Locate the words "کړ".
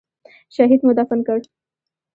1.27-1.39